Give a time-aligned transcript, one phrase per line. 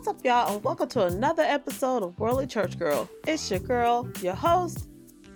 [0.00, 3.06] What's up, y'all, and welcome to another episode of Worldly Church Girl.
[3.26, 4.88] It's your girl, your host,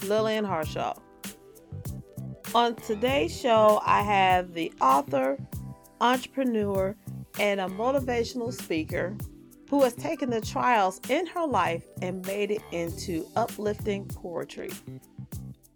[0.04, 0.94] Lillian Harshaw.
[2.54, 5.36] On today's show, I have the author,
[6.00, 6.96] entrepreneur,
[7.38, 9.14] and a motivational speaker
[9.68, 14.70] who has taken the trials in her life and made it into uplifting poetry.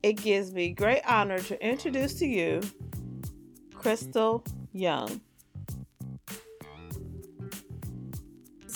[0.02, 2.62] It gives me great honor to introduce to you
[3.74, 4.42] Crystal
[4.72, 5.20] Young.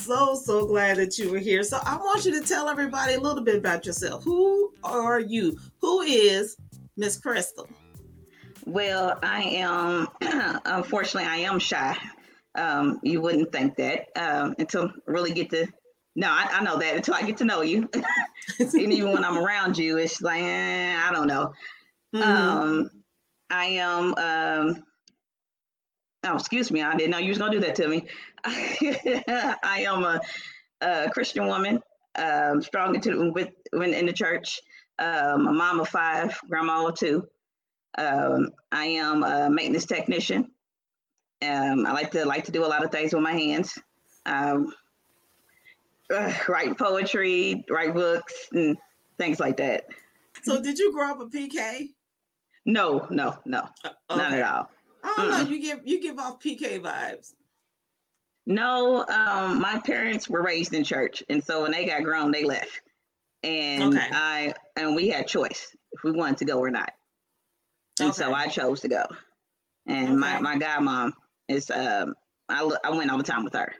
[0.02, 1.62] So, so glad that you were here.
[1.62, 4.24] So, I want you to tell everybody a little bit about yourself.
[4.24, 5.56] Who are you?
[5.80, 6.56] Who is
[6.96, 7.68] Miss Crystal?
[8.66, 10.08] Well, I am,
[10.64, 11.96] unfortunately, I am shy.
[12.56, 15.68] Um, you wouldn't think that um, until really get to,
[16.16, 17.88] no, I, I, know that until I get to know you.
[18.58, 21.52] and even when I'm around you, it's like, eh, I don't know.
[22.14, 22.30] Mm-hmm.
[22.30, 22.90] Um,
[23.48, 24.82] I am, um,
[26.24, 28.06] oh, excuse me, I didn't know you was going to do that to me.
[28.44, 30.20] I am a,
[30.80, 31.80] a Christian woman,
[32.16, 34.60] um, strong into, with, in the church,
[34.98, 37.26] um, a mom of five, grandma of two.
[37.98, 40.50] Um, I am a maintenance technician.
[41.42, 43.76] Um, I like to like to do a lot of things with my hands.
[44.26, 44.72] Um,
[46.12, 48.76] uh, write poetry, write books, and
[49.18, 49.86] things like that.
[50.42, 51.88] So, did you grow up a PK?
[52.64, 54.22] No, no, no, uh, okay.
[54.22, 54.70] not at all.
[55.02, 55.50] I don't mm know.
[55.50, 57.32] You give you give off PK vibes.
[58.44, 62.44] No, um, my parents were raised in church, and so when they got grown, they
[62.44, 62.80] left,
[63.42, 64.08] and okay.
[64.12, 66.92] I and we had choice if we wanted to go or not,
[68.00, 68.16] and okay.
[68.16, 69.04] so I chose to go.
[69.86, 70.16] And okay.
[70.16, 71.12] my my godmom
[71.48, 72.14] is um,
[72.48, 73.72] I I went all the time with her.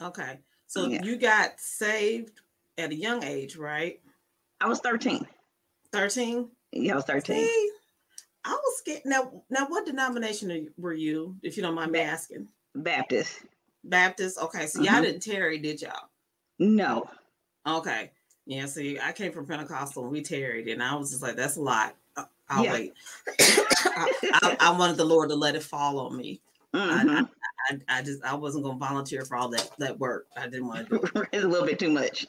[0.00, 1.02] Okay, so yeah.
[1.02, 2.40] you got saved
[2.76, 4.00] at a young age, right?
[4.60, 5.26] I was thirteen.
[5.92, 6.50] Thirteen.
[6.72, 7.46] Yeah, I was thirteen.
[7.46, 7.70] See,
[8.44, 9.02] I was scared.
[9.04, 12.48] Now, now, what denomination were you, if you don't mind me asking?
[12.74, 13.40] Baptist.
[13.84, 14.38] Baptist.
[14.38, 15.02] Okay, so y'all mm-hmm.
[15.02, 16.08] didn't tarry, did y'all?
[16.58, 17.08] No.
[17.66, 18.10] Okay.
[18.46, 18.66] Yeah.
[18.66, 21.60] See, I came from Pentecostal and we tarried, and I was just like, "That's a
[21.60, 22.72] lot." Uh, I'll yeah.
[22.72, 22.94] wait.
[23.40, 24.12] I,
[24.42, 26.40] I, I, wanted the Lord to let it fall on me.
[26.74, 27.08] Mm-hmm.
[27.10, 27.24] I,
[27.70, 30.26] I, I, just I wasn't going to volunteer for all that that work.
[30.36, 31.28] I didn't want to do it.
[31.32, 32.26] it's a little bit too much.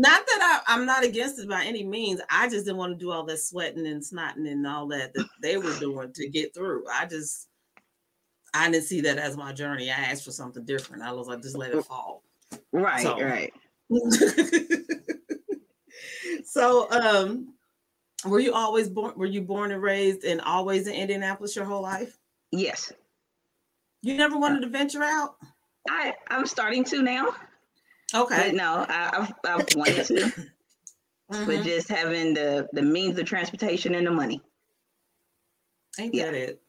[0.00, 2.20] Not that I, I'm not against it by any means.
[2.30, 5.28] I just didn't want to do all that sweating and snotting and all that that
[5.42, 6.84] they were doing to get through.
[6.92, 7.48] I just
[8.54, 9.90] I didn't see that as my journey.
[9.90, 11.02] I asked for something different.
[11.02, 12.22] I was like, just let it fall.
[12.72, 13.52] Right, so, right.
[16.44, 17.54] so um
[18.24, 21.82] were you always born were you born and raised and always in Indianapolis your whole
[21.82, 22.16] life?
[22.52, 22.92] Yes.
[24.02, 25.36] You never wanted to venture out?
[25.90, 27.34] I I'm starting to now.
[28.14, 28.36] Okay.
[28.36, 31.46] But no, I, have I've wanted to, mm-hmm.
[31.46, 34.40] but just having the the means of transportation and the money.
[35.98, 36.30] Ain't yeah.
[36.30, 36.62] that it?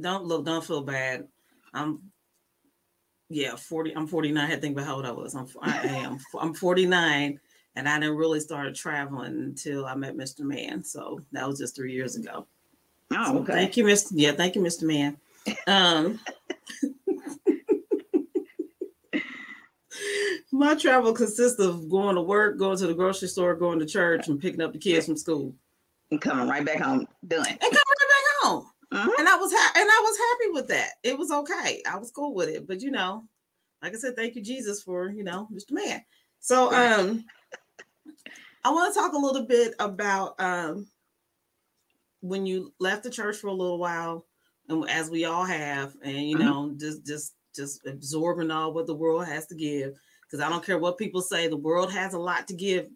[0.00, 1.26] don't look, don't feel bad.
[1.72, 2.00] I'm,
[3.30, 3.96] yeah, forty.
[3.96, 4.42] I'm 49.
[4.42, 5.34] I had to think about how old I was.
[5.34, 6.18] I'm I am.
[6.38, 7.40] I'm 49,
[7.76, 10.40] and I didn't really start traveling until I met Mr.
[10.40, 10.84] Man.
[10.84, 12.46] So that was just three years ago.
[13.12, 13.52] Oh, so okay.
[13.52, 14.12] Thank you, Mr.
[14.12, 14.82] Yeah, thank you, Mr.
[14.82, 15.16] Man.
[15.66, 16.20] Um.
[20.54, 24.28] My travel consists of going to work, going to the grocery store, going to church,
[24.28, 25.52] and picking up the kids from school,
[26.12, 27.08] and coming right back home.
[27.26, 27.44] Done.
[27.44, 28.70] And coming right back home.
[28.92, 29.10] Uh-huh.
[29.18, 30.90] And I was happy, and I was happy with that.
[31.02, 31.82] It was okay.
[31.90, 32.68] I was cool with it.
[32.68, 33.24] But you know,
[33.82, 35.72] like I said, thank you Jesus for you know Mr.
[35.72, 36.04] Man.
[36.38, 37.24] So um,
[38.62, 40.86] I want to talk a little bit about um
[42.20, 44.24] when you left the church for a little while,
[44.68, 46.48] and as we all have, and you uh-huh.
[46.48, 49.94] know, just just just absorbing all what the world has to give
[50.24, 52.88] because I don't care what people say, the world has a lot to give.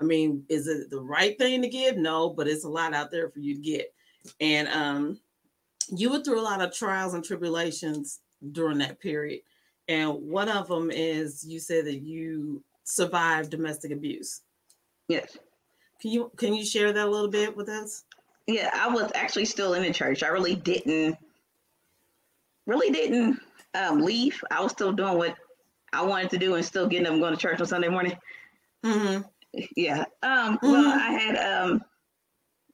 [0.00, 1.96] I mean, is it the right thing to give?
[1.96, 3.92] No, but it's a lot out there for you to get.
[4.40, 5.20] And um,
[5.94, 8.20] you went through a lot of trials and tribulations
[8.52, 9.40] during that period.
[9.88, 14.42] And one of them is you said that you survived domestic abuse.
[15.08, 15.36] Yes.
[16.00, 18.04] Can you can you share that a little bit with us?
[18.46, 20.22] Yeah, I was actually still in the church.
[20.22, 21.16] I really didn't
[22.66, 23.38] really didn't
[23.74, 24.42] um, leave.
[24.50, 25.36] I was still doing what
[25.94, 28.18] I wanted to do and still getting them going to church on Sunday morning.
[28.84, 29.22] Mm-hmm.
[29.76, 30.04] Yeah.
[30.22, 30.66] Um, mm-hmm.
[30.66, 31.84] Well, I had um,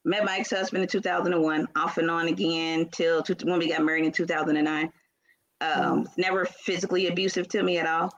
[0.04, 4.12] met my ex-husband in 2001, off and on again till when we got married in
[4.12, 4.84] 2009.
[5.60, 6.02] Um, mm-hmm.
[6.16, 8.12] Never physically abusive to me at all.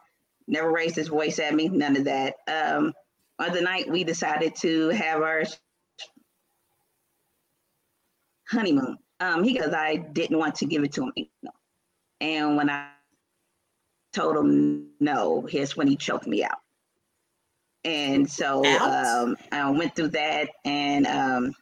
[0.46, 1.69] Never raised his voice at me.
[1.69, 2.37] None of that.
[2.49, 2.93] Um,
[3.38, 5.43] on the night we decided to have our
[8.49, 11.26] honeymoon, um, because I didn't want to give it to him.
[12.20, 12.90] And when I
[14.12, 15.43] told him no.
[15.43, 16.59] Here's when he choked me out.
[17.85, 21.55] And so um, I went through that and um,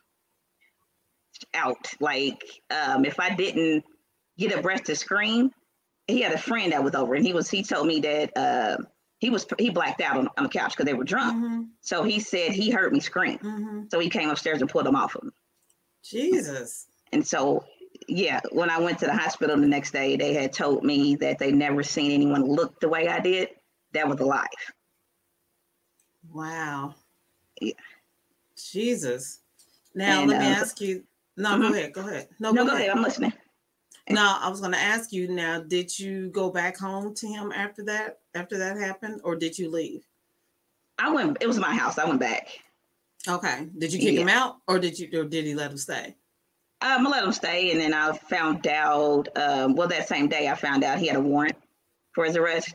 [1.55, 1.94] out.
[2.00, 3.85] Like um, if I didn't
[4.37, 5.50] get a breath to scream,
[6.06, 8.76] he had a friend that was over, and he was he told me that uh,
[9.19, 11.37] he was he blacked out on, on the couch because they were drunk.
[11.37, 11.62] Mm-hmm.
[11.81, 13.38] So he said he heard me scream.
[13.38, 13.82] Mm-hmm.
[13.91, 15.31] So he came upstairs and pulled him off of me.
[16.05, 16.87] Jesus.
[17.12, 17.64] And so,
[18.10, 21.38] yeah, when I went to the hospital the next day, they had told me that
[21.38, 23.50] they never seen anyone look the way I did.
[23.92, 24.46] That was alive.
[26.32, 26.94] Wow.
[27.60, 27.72] Yeah.
[28.56, 29.40] Jesus.
[29.94, 31.04] Now And, let me uh, ask you.
[31.36, 31.60] No, Mhm.
[31.68, 31.92] go ahead.
[31.92, 32.28] Go ahead.
[32.38, 32.90] No, No, go ahead.
[32.90, 33.32] I'm listening.
[34.08, 35.28] No, I was going to ask you.
[35.28, 38.18] Now, did you go back home to him after that?
[38.34, 40.04] After that happened, or did you leave?
[40.98, 41.38] I went.
[41.40, 41.96] It was my house.
[41.96, 42.48] I went back.
[43.28, 43.68] Okay.
[43.78, 46.16] Did you kick him out, or did you, or did he let him stay?
[46.82, 49.28] Um, I let him stay, and then I found out.
[49.36, 51.56] Um, well, that same day, I found out he had a warrant
[52.14, 52.74] for his arrest.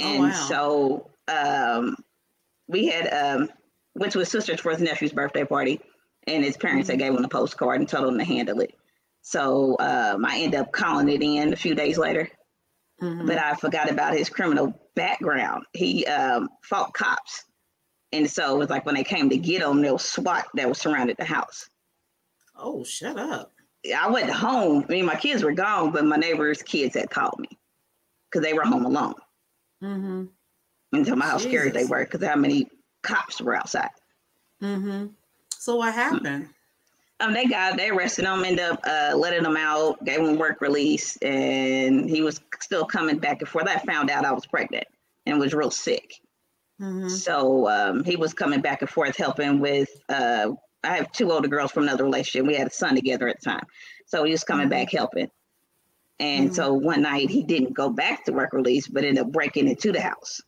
[0.00, 0.30] Oh, And wow.
[0.32, 1.96] so um,
[2.66, 3.48] we had um,
[3.94, 5.80] went to his sister's for his nephew's birthday party,
[6.26, 6.92] and his parents Mhm.
[6.94, 8.74] had gave him a postcard and told him to handle it.
[9.20, 12.28] So um, I ended up calling it in a few days later,
[13.00, 13.24] Mhm.
[13.26, 15.64] but I forgot about his criminal background.
[15.74, 17.44] He um, fought cops,
[18.10, 20.68] and so it was like when they came to get him, there was SWAT that
[20.68, 21.68] was surrounded the house.
[22.56, 23.52] Oh, shut up.
[23.96, 24.84] I went home.
[24.88, 27.48] I mean, my kids were gone, but my neighbor's kids had called me
[28.30, 29.14] because they were home alone.
[29.82, 30.24] Mm-hmm.
[30.92, 32.68] And tell me how scared they were because how many
[33.02, 33.90] cops were outside.
[34.62, 35.06] Mm-hmm.
[35.54, 36.48] So what happened?
[37.20, 40.60] Um, they got they arrested him, ended up uh, letting him out, gave him work
[40.60, 43.68] release, and he was still coming back and forth.
[43.68, 44.86] I found out I was pregnant
[45.26, 46.20] and was real sick,
[46.80, 47.08] Mm-hmm.
[47.08, 49.88] so um, he was coming back and forth helping with.
[50.08, 50.52] Uh,
[50.84, 52.46] I have two older girls from another relationship.
[52.46, 53.66] We had a son together at the time,
[54.06, 55.30] so he was coming back helping.
[56.18, 56.54] And Mhm.
[56.54, 59.92] so one night he didn't go back to work release, but ended up breaking into
[59.92, 60.40] the house.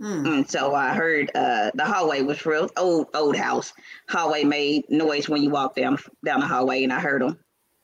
[0.00, 0.26] Mm.
[0.26, 3.72] And so I heard uh, the hallway was real old, old house.
[4.08, 7.38] Hallway made noise when you walked down down the hallway, and I heard them.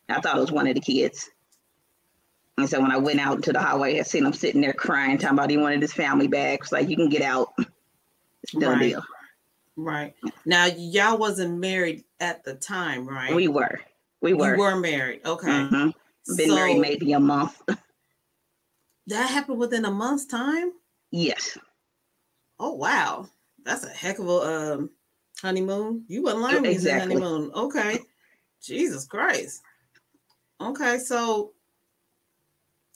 [0.09, 1.31] I thought it was one of the kids.
[2.59, 5.19] And so when I went out into the hallway, I seen him sitting there crying,
[5.19, 6.61] talking about he wanted his family back.
[6.63, 7.55] It's like you can get out.
[8.43, 8.91] It's done Right.
[8.91, 9.05] deal.
[9.77, 10.15] Right.
[10.45, 13.35] Now y'all wasn't married at the time, right?
[13.35, 13.81] We were,
[14.21, 14.55] we were.
[14.55, 15.21] You were married.
[15.25, 15.49] Okay.
[15.49, 15.93] Mhm.
[16.37, 17.61] Been so married maybe a month.
[19.07, 20.73] that happened within a month's time?
[21.11, 21.57] yes.
[22.59, 23.27] Oh wow.
[23.65, 24.91] That's a heck of a um
[25.41, 26.05] honeymoon.
[26.09, 27.17] You wasn't lying when you said Exactly.
[27.17, 27.53] honeymoon.
[27.55, 28.01] Okay.
[28.63, 29.63] Jesus Christ.
[30.61, 31.53] Okay, so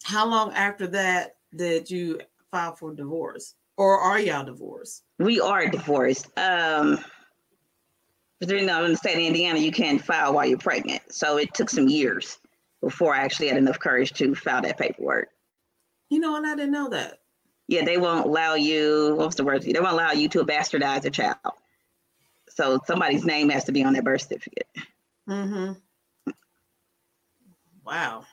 [0.02, 3.54] how long after that did you file for divorce?
[3.76, 5.02] Or are y'all divorced?
[5.18, 6.28] We are divorced.
[6.38, 6.98] Um,
[8.40, 11.02] you know, in the state of Indiana, you can't file while you're pregnant.
[11.12, 12.38] So it took some years
[12.80, 15.28] before I actually had enough courage to file that paperwork.
[16.10, 17.18] You know, and I didn't know that.
[17.66, 19.14] Yeah, they won't allow you.
[19.16, 19.62] What's the word?
[19.62, 21.38] They won't allow you to bastardize a child.
[22.50, 24.68] So somebody's name has to be on that birth certificate.
[25.28, 25.72] Mm-hmm.
[27.84, 28.24] Wow.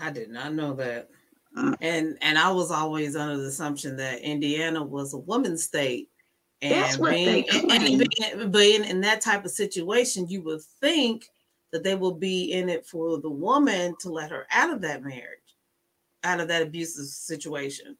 [0.00, 1.10] I did not know that.
[1.56, 1.76] Mm.
[1.80, 6.08] And and I was always under the assumption that Indiana was a woman's state.
[6.62, 7.46] And That's what being, they
[8.32, 11.26] and- being, in that type of situation, you would think
[11.72, 15.02] that they will be in it for the woman to let her out of that
[15.02, 15.56] marriage,
[16.24, 17.96] out of that abusive situation.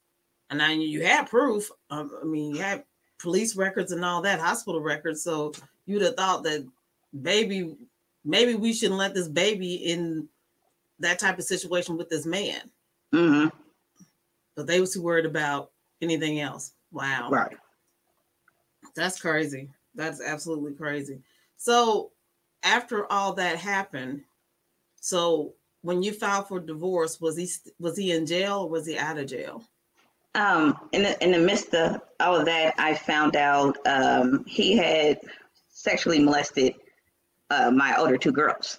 [0.51, 1.71] And I you had proof.
[1.91, 2.85] Um, I mean, you had
[3.19, 5.23] police records and all that, hospital records.
[5.23, 5.53] So
[5.87, 6.67] you'd have thought that
[7.23, 7.77] baby,
[8.25, 10.29] maybe we shouldn't let this baby in
[10.99, 12.71] that type of situation with this man.
[13.13, 13.49] Hmm
[14.57, 16.73] But they was too worried about anything else.
[16.93, 17.31] Wow.
[17.31, 17.57] Right.
[18.95, 19.71] That's crazy.
[19.95, 21.21] That's absolutely crazy.
[21.57, 22.13] So
[22.63, 24.23] after all that happened,
[25.01, 27.49] so when you filed for divorce, was he
[27.79, 29.65] was he in jail or was he out of jail?
[30.35, 34.77] Um, in the in the midst of all of that, I found out um, he
[34.77, 35.21] had
[35.69, 36.75] sexually molested
[37.51, 38.79] uh, my older two girls.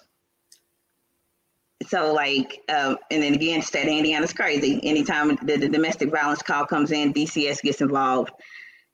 [1.88, 4.80] So like, um, and then again, state of Indiana's crazy.
[4.82, 8.30] Anytime the, the domestic violence call comes in, DCS gets involved.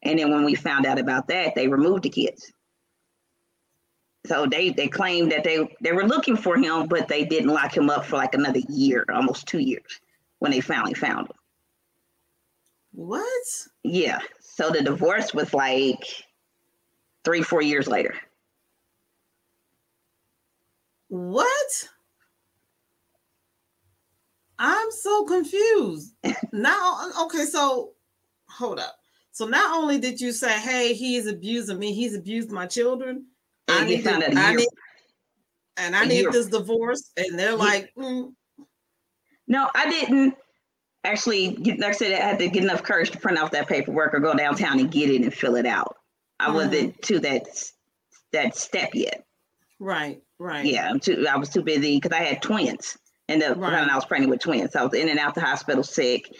[0.02, 2.52] And then when we found out about that, they removed the kids.
[4.26, 7.76] So they they claimed that they they were looking for him, but they didn't lock
[7.76, 10.00] him up for like another year, almost two years,
[10.38, 11.36] when they finally found him.
[12.92, 13.68] What?
[13.84, 14.18] Yeah.
[14.40, 16.04] So the divorce was like
[17.24, 18.14] three, four years later.
[21.08, 21.88] What?
[24.58, 26.14] I'm so confused.
[26.52, 27.92] now, okay, so
[28.48, 28.96] hold up.
[29.32, 31.92] So not only did you say, "Hey, he's abusing me.
[31.92, 33.26] He's abused my children,"
[33.68, 34.68] I And he need, to- I need,
[35.76, 38.32] and I need this divorce, and they're like, mm,
[39.46, 40.34] No, I didn't
[41.04, 44.12] actually like I said, I had to get enough courage to print out that paperwork
[44.12, 45.96] or go downtown and get it and fill it out.
[46.40, 46.54] I Mhm.
[46.54, 47.46] wasn't to that
[48.32, 49.24] that step yet.
[49.78, 52.98] "Right, right, Yeah, I'm too, I was too busy because I had twins.
[53.28, 53.88] Ended up right.
[53.88, 54.72] I was pregnant with twins.
[54.72, 56.32] So I was in and out of the hospital sick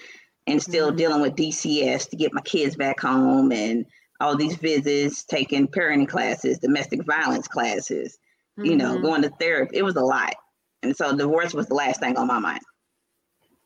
[0.47, 0.97] and still mm-hmm.
[0.97, 3.85] dealing with DCS to get my kids back home and
[4.21, 8.18] all these visits, taking parenting classes, domestic violence classes,
[8.59, 8.71] mm-hmm.
[8.71, 9.02] you know, mm-hmm.
[9.02, 9.76] going to therapy.
[9.76, 10.35] It was a lot.
[10.83, 12.62] And so divorce was the last thing on my mind.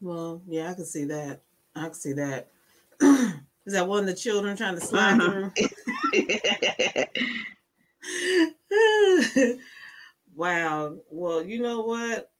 [0.00, 1.42] Well, yeah, I can see that.
[1.76, 2.48] I can see that.
[3.64, 5.50] Is that one of the children trying to slide uh-huh.
[5.54, 5.70] through?
[10.34, 10.96] wow.
[11.08, 12.31] Well, you know what?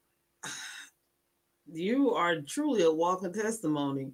[1.73, 4.13] You are truly a walking testimony.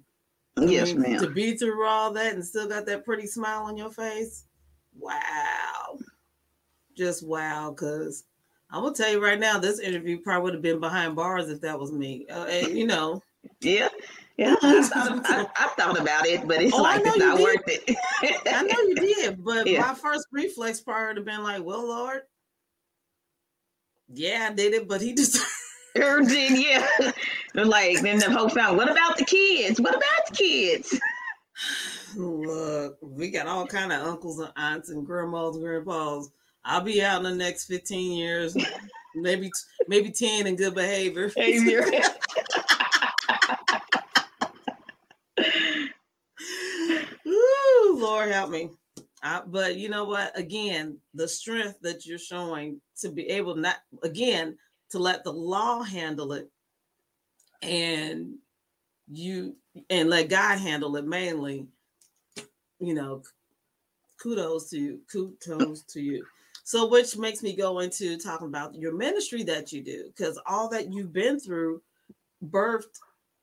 [0.57, 1.21] Yes, mean, ma'am.
[1.21, 4.45] To be through all that and still got that pretty smile on your face.
[4.97, 5.97] Wow.
[6.97, 7.71] Just wow.
[7.71, 8.25] Cause
[8.71, 11.61] I will tell you right now, this interview probably would have been behind bars if
[11.61, 12.27] that was me.
[12.29, 13.21] Uh, and, you know.
[13.61, 13.89] Yeah.
[14.37, 17.61] Yeah, I thought, I, I thought, about it, but it's oh, like it's not worth
[17.67, 17.97] it.
[18.47, 19.81] I know you did, but yeah.
[19.81, 22.21] my first reflex would have been like, "Well, Lord,
[24.13, 25.13] yeah, I did it, but he
[25.99, 27.11] just." did, yeah.
[27.55, 28.77] like then the whole family.
[28.77, 29.79] What about the kids?
[29.79, 30.99] What about the kids?
[32.15, 36.31] Look, we got all kind of uncles and aunts and grandmas and grandpas.
[36.65, 38.55] I'll be out in the next fifteen years,
[39.15, 39.51] maybe
[39.87, 41.29] maybe ten in good behavior.
[41.35, 41.85] Behavior.
[47.27, 48.69] Ooh, Lord help me.
[49.21, 50.37] Uh, but you know what?
[50.37, 54.57] Again, the strength that you're showing to be able not again
[54.91, 56.49] to let the law handle it,
[57.61, 58.35] and
[59.11, 59.55] you
[59.89, 61.67] and let God handle it mainly.
[62.79, 63.23] You know,
[64.21, 65.01] kudos to you.
[65.11, 66.25] Kudos to you.
[66.63, 70.69] So, which makes me go into talking about your ministry that you do, because all
[70.69, 71.81] that you've been through
[72.45, 72.99] birthed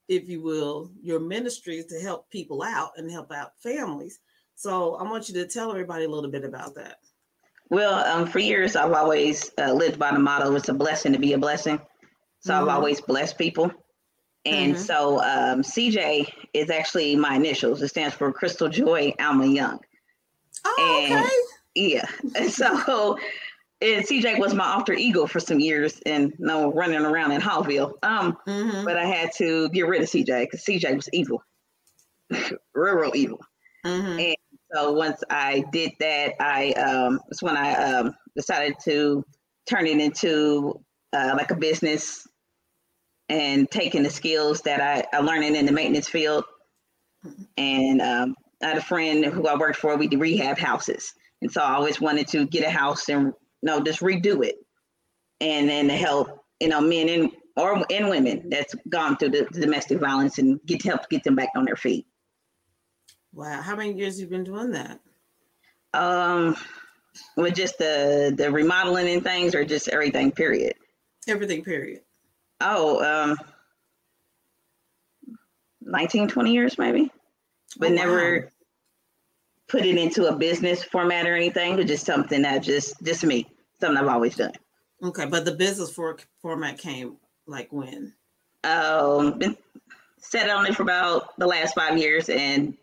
[0.09, 4.21] if you will, your ministries to help people out and help out families.
[4.55, 6.99] So I want you to tell everybody a little bit about that.
[7.70, 11.18] Well, um, for years, I've always uh, lived by the motto it's a blessing to
[11.18, 11.80] be a blessing.
[12.40, 12.62] So mm-hmm.
[12.62, 13.73] I've always blessed people.
[14.44, 14.82] And mm-hmm.
[14.82, 17.82] so um, CJ is actually my initials.
[17.82, 19.80] It stands for Crystal Joy Alma Young.
[20.64, 21.30] Oh, and, okay.
[21.75, 22.06] Yeah.
[22.37, 23.18] And so
[23.82, 27.40] and CJ was my alter ego for some years and you know, running around in
[27.40, 27.92] Hallville.
[28.02, 28.85] Um, mm-hmm.
[28.85, 31.42] but I had to get rid of CJ because CJ was evil,
[32.30, 33.40] real, real evil.
[33.85, 34.18] Mm-hmm.
[34.18, 34.37] And
[34.73, 39.25] so once I did that, I um, that's when I um, decided to
[39.68, 40.80] turn it into
[41.12, 42.26] uh, like a business
[43.28, 46.44] and taking the skills that I, I learning in the maintenance field.
[47.56, 49.96] And um, I had a friend who I worked for.
[49.96, 53.32] We did rehab houses, and so I always wanted to get a house and
[53.62, 54.56] no, just redo it,
[55.40, 59.49] and then to help you know men and or and women that's gone through the,
[59.50, 62.06] the domestic violence and get to help get them back on their feet.
[63.37, 64.99] Wow, how many years you been doing that?
[65.95, 66.57] Um,
[67.37, 70.33] with just the the remodeling and things, or just everything.
[70.33, 70.75] Period.
[71.28, 71.62] Everything.
[71.62, 72.00] Period.
[72.61, 73.37] Oh, um,
[75.83, 77.12] 19, 20 years maybe,
[77.78, 78.49] but oh, never wow
[79.69, 83.47] put it into a business format or anything, but just something that just just me,
[83.81, 84.52] something I've always done.
[85.02, 87.16] Okay, but the business for, format came
[87.47, 88.14] like when?
[88.64, 89.57] Um, been
[90.19, 92.76] set on it for about the last five years, and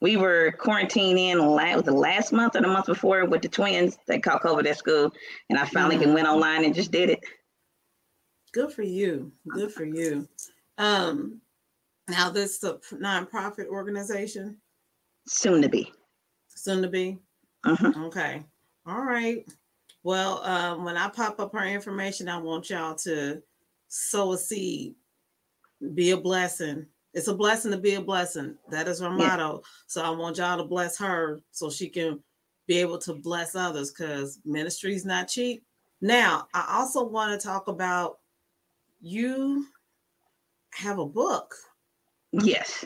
[0.00, 3.98] we were quarantining last the last month or the month before with the twins.
[4.06, 5.12] They caught COVID at school,
[5.48, 6.14] and I finally mm-hmm.
[6.14, 7.20] went online and just did it.
[8.52, 9.32] Good for you.
[9.48, 10.28] Good for you.
[10.78, 11.40] Um,
[12.08, 14.56] now this is a nonprofit organization.
[15.26, 15.92] Soon to be
[16.60, 17.18] soon to be?
[17.64, 17.92] Uh-huh.
[18.06, 18.44] Okay.
[18.86, 19.44] All right.
[20.02, 23.42] Well, um, when I pop up her information, I want y'all to
[23.88, 24.94] sow a seed,
[25.94, 26.86] be a blessing.
[27.12, 28.56] It's a blessing to be a blessing.
[28.70, 29.16] That is her yeah.
[29.16, 29.62] motto.
[29.86, 32.20] So I want y'all to bless her so she can
[32.66, 35.64] be able to bless others because ministry is not cheap.
[36.00, 38.18] Now, I also want to talk about
[39.00, 39.66] you
[40.72, 41.54] have a book.
[42.32, 42.84] Yes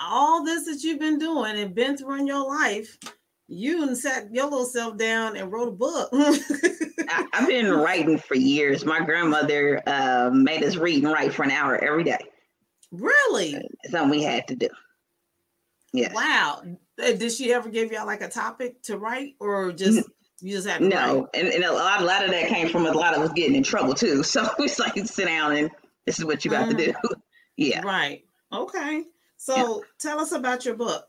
[0.00, 2.96] all this that you've been doing and been through in your life,
[3.48, 6.08] you and sat your little self down and wrote a book.
[6.12, 8.84] I, have been writing for years.
[8.84, 12.18] My grandmother uh, made us read and write for an hour every day.
[12.92, 13.60] Really?
[13.88, 14.68] Something we had to do.
[15.92, 16.12] Yeah.
[16.12, 16.62] Wow.
[17.02, 20.08] Uh, did she ever give y'all like a topic to write, or just
[20.40, 21.28] you just had no?
[21.34, 23.56] And, and, a lot, a lot of that came from a lot of us getting
[23.56, 24.22] in trouble too.
[24.24, 25.70] So it's like sit down and
[26.06, 26.76] this is what you got mm.
[26.76, 26.94] to do.
[27.56, 27.80] yeah.
[27.82, 28.24] Right.
[28.52, 29.04] Okay.
[29.36, 29.84] So yeah.
[29.98, 31.06] tell us about your book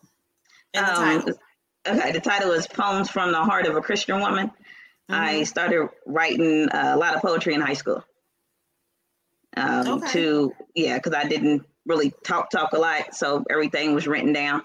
[0.73, 1.39] and the um, title.
[1.88, 4.47] Okay, the title is Poems from the Heart of a Christian Woman.
[4.47, 5.13] Mm-hmm.
[5.13, 8.03] I started writing a lot of poetry in high school.
[9.58, 10.12] Um, okay.
[10.13, 14.63] To yeah, because I didn't really talk talk a lot, so everything was written down,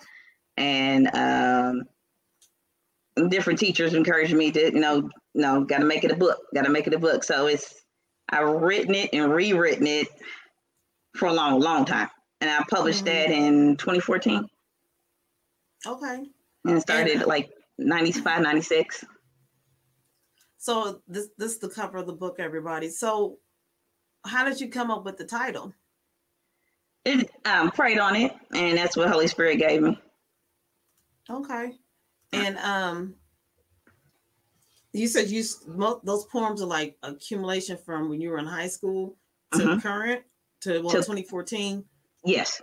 [0.56, 6.12] and um, different teachers encouraged me to you know you know got to make it
[6.12, 7.24] a book, got to make it a book.
[7.24, 7.82] So it's
[8.28, 10.08] I've written it and rewritten it
[11.16, 12.08] for a long, long time.
[12.40, 13.30] And I published mm-hmm.
[13.30, 14.46] that in 2014.
[15.86, 16.22] Okay.
[16.64, 19.04] And started and, like 95, 96.
[20.58, 22.88] So this this is the cover of the book, everybody.
[22.88, 23.38] So
[24.26, 25.72] how did you come up with the title?
[27.04, 29.98] It um prayed on it, and that's what Holy Spirit gave me.
[31.30, 31.72] Okay.
[32.32, 33.14] And um
[34.92, 35.44] you said you
[36.02, 39.16] those poems are like accumulation from when you were in high school
[39.52, 39.78] to mm-hmm.
[39.80, 40.22] current
[40.62, 41.84] to well, 2014.
[42.24, 42.60] Yes.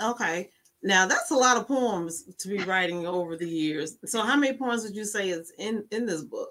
[0.00, 0.50] Okay.
[0.82, 3.98] Now that's a lot of poems to be writing over the years.
[4.04, 6.50] So how many poems would you say is in in this book?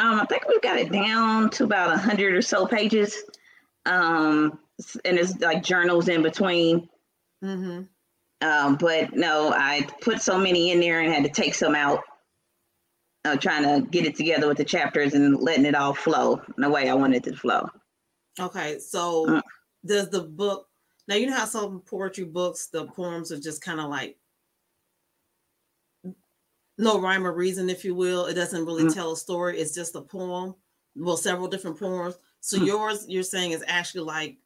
[0.00, 3.16] Um, I think we've got it down to about a hundred or so pages.
[3.88, 4.58] Um,
[5.04, 6.88] and it's like journals in between.
[7.42, 7.82] Mm-hmm.
[8.46, 12.00] Um, but no, I put so many in there and had to take some out.
[13.24, 16.62] Uh, trying to get it together with the chapters and letting it all flow in
[16.62, 17.68] the way I wanted it to flow.
[18.38, 19.42] Okay, so uh,
[19.84, 20.68] does the book
[21.08, 21.16] now?
[21.16, 24.16] You know how some poetry books, the poems are just kind of like
[26.78, 28.26] no rhyme or reason, if you will.
[28.26, 28.94] It doesn't really mm-hmm.
[28.94, 29.58] tell a story.
[29.58, 30.54] It's just a poem.
[30.94, 32.16] Well, several different poems.
[32.40, 32.66] So mm-hmm.
[32.66, 34.36] yours, you're saying, is actually like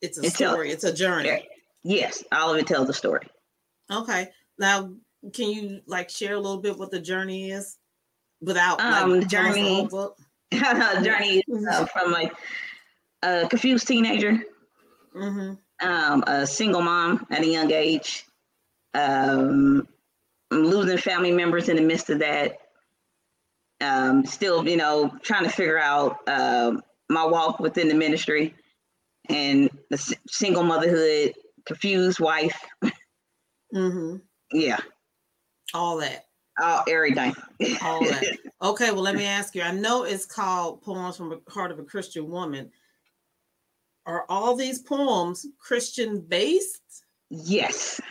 [0.00, 0.68] it's a it story.
[0.68, 1.48] Tells, it's a journey.
[1.82, 3.26] Yes, all of it tells a story.
[3.90, 4.28] Okay.
[4.58, 4.92] Now,
[5.32, 7.76] can you like share a little bit what the journey is
[8.40, 9.88] without um like, journey
[10.52, 12.32] journey uh, from like
[13.22, 14.38] a confused teenager,
[15.14, 15.86] mm-hmm.
[15.86, 18.24] um, a single mom at a young age,
[18.94, 19.86] um,
[20.50, 22.58] losing family members in the midst of that.
[23.82, 26.76] Um, still, you know, trying to figure out uh,
[27.10, 28.54] my walk within the ministry
[29.28, 31.34] and the s- single motherhood,
[31.66, 32.58] confused wife.
[33.74, 34.16] Mm-hmm.
[34.52, 34.78] Yeah.
[35.74, 36.24] All that.
[36.60, 37.34] All everything.
[37.82, 38.24] All that.
[38.62, 39.62] Okay, well, let me ask you.
[39.62, 42.70] I know it's called Poems from the Heart of a Christian Woman.
[44.04, 47.04] Are all these poems Christian based?
[47.30, 48.02] Yes.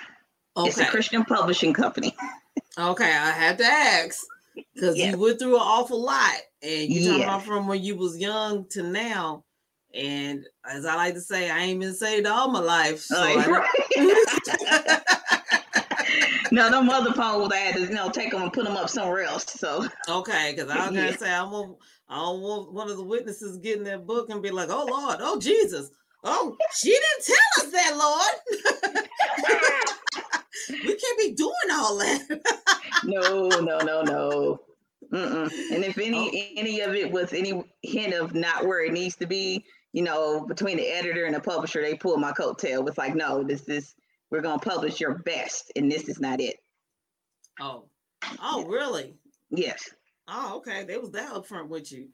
[0.57, 0.67] Okay.
[0.69, 2.15] It's a Christian publishing company.
[2.79, 4.25] okay, I had to ask
[4.73, 8.17] because you went through an awful lot, and you talking about from when you was
[8.17, 9.43] young to now.
[9.93, 12.99] And as I like to say, I ain't been saved all my life.
[12.99, 13.67] So oh, right.
[16.51, 18.89] no, no mother poems I had to you know take them and put them up
[18.89, 19.51] somewhere else.
[19.51, 21.17] So okay, because I was gonna yeah.
[21.17, 24.51] say I won't, I don't want one of the witnesses getting that book and be
[24.51, 25.89] like, "Oh Lord, oh Jesus,
[26.23, 28.35] oh she didn't tell us that, Lord."
[30.69, 32.69] we can't be doing all that.
[33.03, 34.59] no, no, no, no.
[35.13, 35.51] Mm-mm.
[35.73, 36.59] And if any oh.
[36.59, 40.45] any of it was any hint of not where it needs to be, you know,
[40.45, 42.87] between the editor and the publisher, they pulled my coattail.
[42.87, 43.95] It's like, no, this is
[44.29, 46.57] we're gonna publish your best, and this is not it.
[47.59, 47.85] Oh,
[48.41, 49.15] oh, really?
[49.49, 49.89] Yes.
[50.27, 50.83] Oh, okay.
[50.83, 52.09] They was that upfront with you.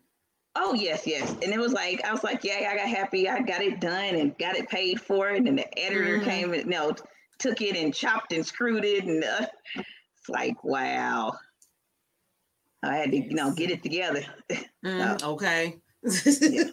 [0.55, 1.31] Oh yes, yes.
[1.43, 3.27] And it was like I was like, yeah, I got happy.
[3.27, 5.45] I got it done and got it paid for it.
[5.45, 6.29] And the editor mm-hmm.
[6.29, 6.93] came and you know
[7.39, 11.33] took it and chopped and screwed it, and uh, it's like, wow.
[12.85, 14.23] I had to, you know, get it together.
[14.83, 15.77] Mm, so, okay.
[16.03, 16.63] yeah.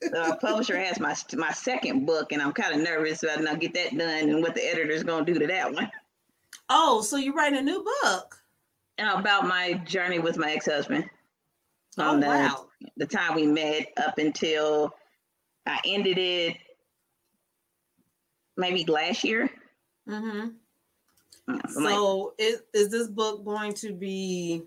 [0.00, 3.74] The publisher has my my second book, and I'm kind of nervous about now get
[3.74, 5.90] that done and what the editor's going to do to that one.
[6.68, 8.36] Oh, so you're writing a new book
[8.98, 11.08] about my journey with my ex-husband.
[11.98, 12.66] Oh the, wow!
[12.96, 14.94] The time we met up until
[15.66, 16.56] I ended it,
[18.56, 19.50] maybe last year.
[20.08, 20.48] Mm-hmm.
[21.68, 24.64] so, like, is, is this book going to be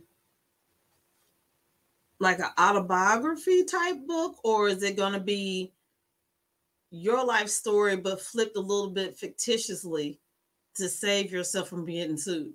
[2.26, 5.72] like an autobiography type book, or is it going to be
[6.90, 10.20] your life story but flipped a little bit fictitiously
[10.76, 12.54] to save yourself from being sued?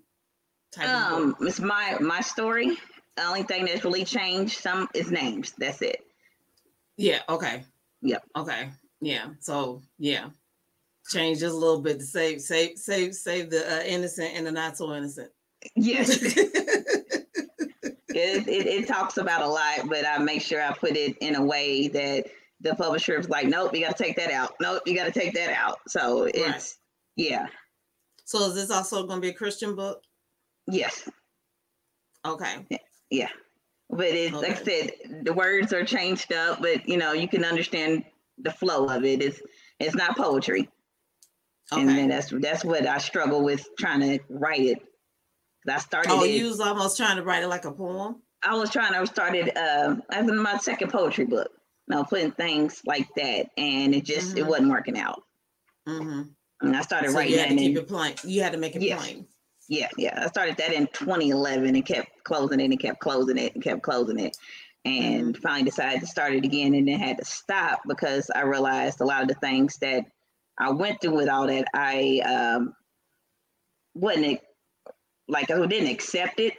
[0.83, 2.77] um, it's my my story.
[3.17, 5.53] The only thing that's really changed some is names.
[5.59, 6.01] That's it.
[6.97, 7.21] Yeah.
[7.29, 7.65] Okay.
[8.03, 8.23] Yep.
[8.37, 8.71] Okay.
[9.01, 9.29] Yeah.
[9.41, 10.31] So yeah,
[11.11, 14.53] change just a little bit to save save save save the uh, innocent and the
[14.53, 15.31] not so innocent.
[15.77, 16.19] Yes.
[18.21, 21.37] it, it, it, talks about a lot, but I make sure I put it in
[21.37, 22.27] a way that
[22.61, 24.55] the publisher is like, nope, you got to take that out.
[24.61, 25.79] Nope, you got to take that out.
[25.89, 26.75] So it's, right.
[27.17, 27.47] yeah.
[28.25, 30.03] So is this also going to be a Christian book?
[30.69, 31.09] Yes.
[32.27, 32.67] Okay.
[33.11, 33.29] Yeah.
[33.89, 34.49] But it, okay.
[34.49, 34.91] like I said,
[35.23, 38.05] the words are changed up, but you know, you can understand
[38.39, 39.21] the flow of it.
[39.21, 39.41] It's
[39.81, 40.69] it's not poetry.
[41.73, 41.81] Okay.
[41.81, 44.79] And then that's that's what I struggle with trying to write it
[45.69, 46.11] I started.
[46.11, 48.23] Oh, it, you was almost trying to write it like a poem.
[48.43, 48.95] I was trying.
[48.95, 51.51] I started uh, as in my second poetry book.
[51.89, 54.39] You know, putting things like that, and it just mm-hmm.
[54.39, 55.23] it wasn't working out.
[55.89, 56.23] Mm-hmm.
[56.63, 57.33] And I started so writing.
[57.33, 58.15] You had to keep it plain.
[58.25, 58.97] You had to make it yeah.
[58.97, 59.27] plain.
[59.69, 60.25] Yeah, yeah.
[60.25, 63.83] I started that in 2011 and kept closing it and kept closing it and kept
[63.83, 64.37] closing it.
[64.85, 65.43] And mm-hmm.
[65.43, 69.05] finally decided to start it again and then had to stop because I realized a
[69.05, 70.05] lot of the things that
[70.59, 72.75] I went through with all that, I um,
[73.95, 74.41] wasn't
[75.31, 76.55] like I didn't accept it,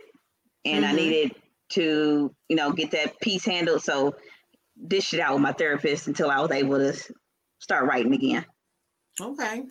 [0.65, 0.93] and mm-hmm.
[0.93, 1.35] I needed
[1.73, 3.83] to, you know, get that piece handled.
[3.83, 4.15] So
[4.87, 6.93] dish it out with my therapist until I was able to
[7.59, 8.45] start writing again.
[9.19, 9.63] Okay.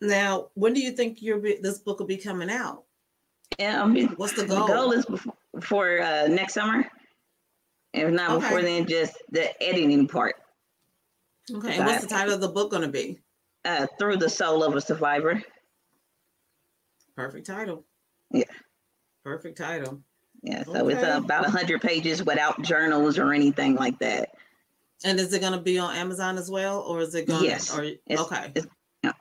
[0.00, 2.84] Now, when do you think your this book will be coming out?
[3.62, 4.66] Um, What's the goal?
[4.66, 5.06] The goal is
[5.54, 6.86] before uh, next summer.
[7.92, 8.44] If not okay.
[8.44, 10.36] before then, just the editing part.
[11.52, 11.76] Okay.
[11.76, 13.18] And what's the title of the book going to be?
[13.64, 15.42] Uh, Through the Soul of a Survivor.
[17.16, 17.84] Perfect title.
[18.30, 18.44] Yeah.
[19.24, 20.02] Perfect title.
[20.42, 20.64] Yeah.
[20.64, 20.94] So okay.
[20.94, 24.30] it's uh, about 100 pages without journals or anything like that.
[25.04, 26.80] And is it going to be on Amazon as well?
[26.80, 27.76] Or is it going yes.
[27.76, 28.52] Or, it's, okay.
[28.54, 28.66] It's,
[29.02, 29.12] yeah.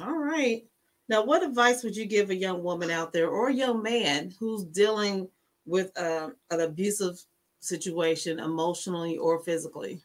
[0.00, 0.64] All right.
[1.08, 4.32] Now, what advice would you give a young woman out there or a young man
[4.40, 5.28] who's dealing
[5.64, 7.20] with uh, an abusive
[7.60, 10.00] situation emotionally or physically?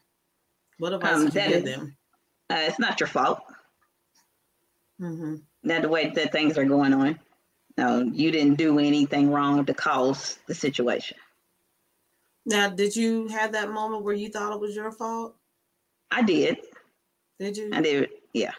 [0.78, 1.96] What advice um, would you give is, them?
[2.50, 3.40] Uh, it's not your fault.
[5.00, 5.36] Mm-hmm.
[5.64, 7.18] That the way that things are going on.
[7.78, 11.16] No, you didn't do anything wrong to cause the situation.
[12.44, 15.36] Now, did you have that moment where you thought it was your fault?
[16.10, 16.58] I did.
[17.38, 17.70] Did you?
[17.72, 18.10] I did.
[18.32, 18.52] Yeah.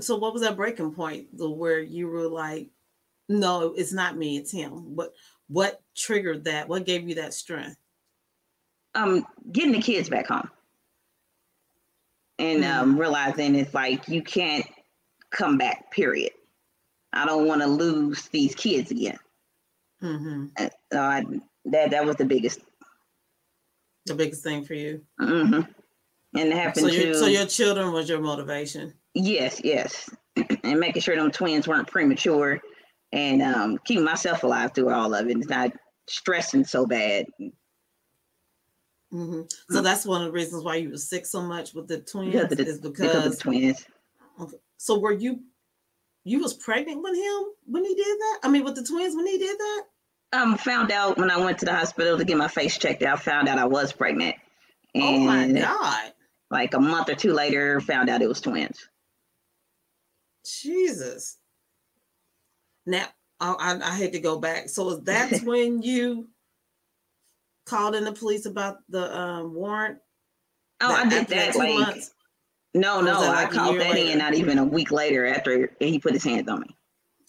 [0.00, 2.70] So, what was that breaking point where you were like,
[3.28, 4.96] "No, it's not me, it's him"?
[4.96, 5.12] What
[5.48, 6.68] What triggered that?
[6.68, 7.76] What gave you that strength?
[8.94, 10.50] Um, getting the kids back home,
[12.38, 12.80] and mm-hmm.
[12.80, 14.66] um, realizing it's like you can't
[15.30, 15.90] come back.
[15.92, 16.32] Period.
[17.14, 19.18] I don't want to lose these kids again.
[20.02, 20.46] Mm-hmm.
[20.58, 21.24] Uh, I,
[21.66, 22.60] that that was the biggest.
[24.06, 25.00] The biggest thing for you.
[25.20, 25.60] Mm-hmm.
[26.36, 27.14] And it happened so your, to.
[27.14, 28.92] So your children was your motivation.
[29.14, 30.10] Yes, yes,
[30.64, 32.60] and making sure them twins weren't premature,
[33.12, 35.72] and um, keeping myself alive through all of it, and not
[36.08, 37.26] stressing so bad.
[39.12, 39.42] Mm-hmm.
[39.70, 42.34] So that's one of the reasons why you were sick so much with the twins
[42.34, 43.86] yeah, the, is because, because of the twins.
[44.40, 44.56] Okay.
[44.76, 45.40] So were you
[46.24, 48.38] you was pregnant with him when he did that?
[48.42, 49.82] I mean, with the twins when he did that?
[50.32, 53.22] Um, found out when I went to the hospital to get my face checked out.
[53.22, 54.36] Found out I was pregnant.
[54.94, 56.12] And oh my god!
[56.50, 58.88] Like a month or two later, found out it was twins.
[60.44, 61.38] Jesus.
[62.86, 63.06] Now
[63.40, 64.68] I, I, I hate to go back.
[64.68, 66.28] So that's when you
[67.66, 69.98] called in the police about the um, warrant.
[70.80, 72.12] Oh, I did that like months?
[72.74, 74.12] No, no, like I called that later?
[74.12, 76.76] in not even a week later after he put his hands on me.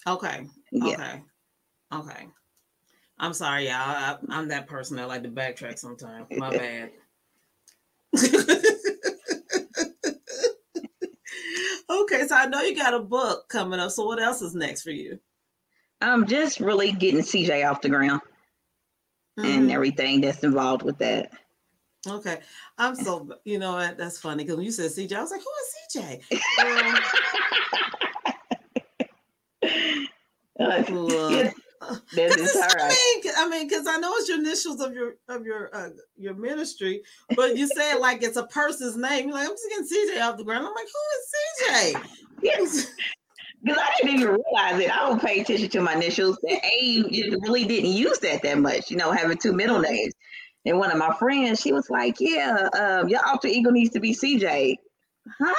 [0.06, 0.48] Okay.
[0.72, 0.94] Yeah.
[0.94, 1.22] Okay.
[1.92, 2.26] Okay.
[3.18, 3.74] I'm sorry, y'all.
[3.74, 6.26] I, am that person that like to backtrack sometimes.
[6.30, 6.90] My bad.
[11.90, 13.90] okay, so I know you got a book coming up.
[13.90, 15.18] So what else is next for you?
[16.00, 18.20] I'm just really getting CJ off the ground
[19.38, 19.48] mm-hmm.
[19.48, 21.30] and everything that's involved with that.
[22.06, 22.38] Okay.
[22.78, 23.98] I'm so, you know what?
[23.98, 26.22] That's funny because when you said CJ, I was like, who is CJ?
[30.58, 31.54] Um, look,
[32.14, 33.20] that is all right.
[33.36, 37.02] I mean, because I know it's your initials of your of your uh, your ministry,
[37.34, 39.28] but you say it like it's a person's name.
[39.28, 40.66] You're like, I'm just getting CJ off the ground.
[40.66, 42.08] I'm like, who is CJ?
[42.42, 42.92] Yes.
[43.64, 44.94] Because I didn't even realize it.
[44.94, 46.38] I don't pay attention to my initials.
[46.48, 47.02] And A
[47.42, 50.12] really didn't use that that much, you know, having two middle names.
[50.66, 54.00] And one of my friends, she was like, "Yeah, um, your alter ego needs to
[54.00, 54.76] be CJ."
[55.38, 55.54] Huh?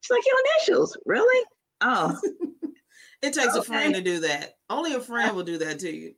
[0.00, 1.44] She's like, "Your initials, really?"
[1.82, 2.18] Oh,
[3.22, 3.58] it takes okay.
[3.58, 4.54] a friend to do that.
[4.70, 6.14] Only a friend will do that to you.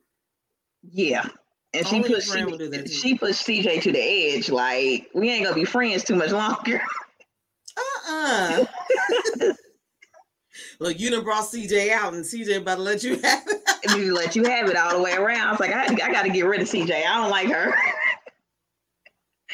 [0.82, 1.28] Yeah,
[1.74, 4.48] and Only she pushed she, she pushed CJ to the edge.
[4.48, 6.80] Like we ain't gonna be friends too much longer.
[7.76, 9.52] Uh uh
[10.80, 13.98] Look, you done brought CJ out, and CJ about to let you have it.
[13.98, 15.48] you let you have it all the way around.
[15.48, 17.04] I was like, I, I got to get rid of CJ.
[17.04, 17.74] I don't like her.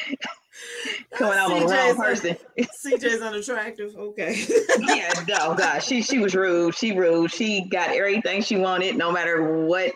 [1.13, 2.35] Coming out on the wrong person.
[2.59, 3.95] CJ's unattractive.
[3.95, 4.45] Okay.
[4.79, 6.75] yeah, no, God, she she was rude.
[6.75, 7.31] She rude.
[7.31, 9.93] She got everything she wanted, no matter what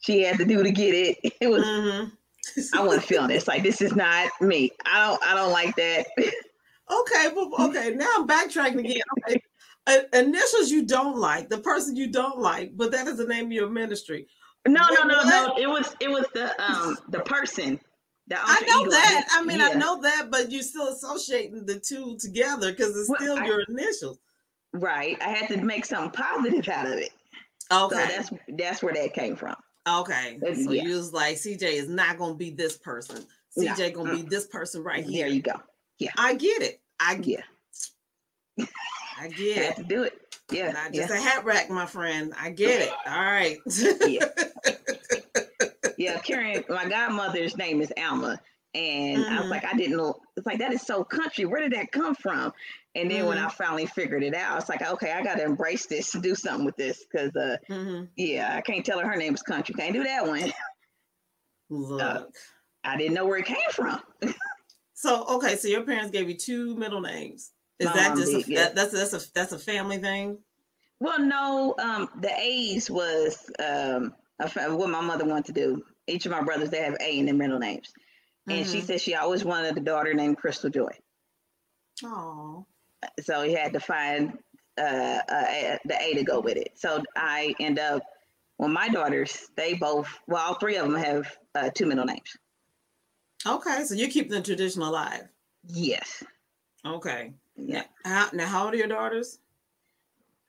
[0.00, 1.34] she had to do to get it.
[1.40, 1.64] It was.
[1.64, 2.78] Mm-hmm.
[2.78, 3.48] I wasn't feeling this.
[3.48, 4.70] Like this is not me.
[4.86, 5.22] I don't.
[5.24, 6.06] I don't like that.
[6.18, 7.90] Okay, but okay.
[7.94, 9.02] Now I'm backtracking again.
[9.26, 9.40] Okay,
[9.86, 13.46] uh, initials you don't like, the person you don't like, but that is the name
[13.46, 14.26] of your ministry.
[14.66, 15.56] No, no, no, no.
[15.58, 17.78] It was it was the um the person.
[18.32, 19.26] I know that.
[19.32, 19.70] I mean, yeah.
[19.72, 23.46] I know that, but you're still associating the two together because it's well, still I,
[23.46, 24.18] your initials.
[24.72, 25.16] Right.
[25.20, 27.10] I had to make something positive out of it.
[27.72, 27.94] Okay.
[27.94, 29.56] So that's that's where that came from.
[29.88, 30.38] Okay.
[30.46, 30.82] Uh, so yeah.
[30.82, 33.24] you was like, CJ is not gonna be this person.
[33.58, 34.04] CJ no.
[34.04, 35.26] gonna be this person right here.
[35.26, 35.60] There you go.
[35.98, 36.10] Yeah.
[36.16, 36.80] I get it.
[36.98, 37.44] I get.
[38.56, 38.66] Yeah.
[39.20, 39.76] I get it.
[39.76, 40.20] to do it.
[40.50, 40.72] Yeah.
[40.72, 41.16] Not just yeah.
[41.16, 42.32] a hat rack, my friend.
[42.40, 42.92] I get it.
[43.06, 43.58] All right.
[44.06, 44.26] yeah.
[46.04, 48.40] yeah, Karen, my godmother's name is Alma.
[48.74, 49.32] And mm-hmm.
[49.32, 49.50] I was mm-hmm.
[49.50, 50.20] like, I didn't know.
[50.36, 51.44] It's like that is so country.
[51.44, 52.52] Where did that come from?
[52.96, 53.28] And then mm-hmm.
[53.28, 53.62] when I mm-hmm.
[53.62, 56.64] finally figured it out, it's like, okay, I got to embrace this, to do something
[56.64, 58.04] with this, because uh, mm-hmm.
[58.16, 59.74] yeah, I can't tell her her name is country.
[59.76, 60.52] Can't do that one.
[61.70, 62.22] Look, uh,
[62.84, 64.00] I didn't know where it came from.
[64.94, 67.52] so okay, so your parents gave you two middle names.
[67.78, 68.62] Is My that just did, a, yeah.
[68.64, 70.38] that, that's that's a that's a family thing?
[71.00, 71.74] Well, no.
[71.78, 75.82] Um, the A's was um a, what my mother wanted to do.
[76.06, 77.92] Each of my brothers they have A in their middle names,
[78.48, 78.72] and mm-hmm.
[78.72, 80.90] she said she always wanted a daughter named Crystal Joy.
[82.04, 82.66] Oh.
[83.22, 84.38] So he had to find
[84.78, 86.72] uh, uh, the A to go with it.
[86.74, 88.02] So I end up,
[88.58, 92.36] well, my daughters, they both, well, all three of them have uh, two middle names.
[93.46, 95.28] Okay, so you keep the tradition alive.
[95.66, 96.22] Yes.
[96.86, 97.32] Okay.
[97.56, 97.84] Yeah.
[98.04, 99.38] How, now, how old are your daughters?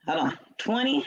[0.08, 0.38] Hold on.
[0.60, 1.06] 20,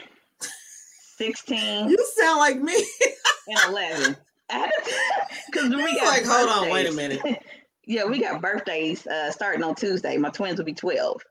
[1.17, 1.89] 16.
[1.89, 2.85] You sound like me.
[3.47, 4.17] and 11.
[4.49, 7.21] Because we got like, hold on, wait a minute.
[7.85, 10.17] yeah, we got birthdays uh, starting on Tuesday.
[10.17, 11.21] My twins will be 12.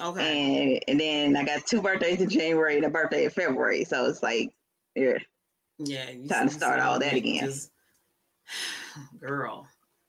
[0.00, 0.74] Okay.
[0.74, 3.84] And, and then I got two birthdays in January and a birthday in February.
[3.84, 4.52] So it's like,
[4.94, 5.18] yeah.
[5.78, 6.06] Yeah.
[6.28, 7.44] Time to start all that again.
[7.44, 7.70] Just,
[9.20, 9.66] girl,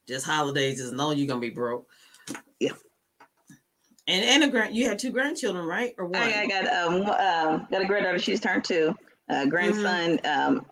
[0.07, 1.87] just holidays, just know you're going to be broke.
[2.59, 2.71] Yeah.
[4.05, 5.95] And and a grand, you had two grandchildren, right?
[5.97, 6.21] Or one?
[6.21, 8.19] I, I got um uh, got a granddaughter.
[8.19, 8.93] She's turned two.
[9.29, 10.57] Uh, grandson, mm-hmm.
[10.57, 10.65] um,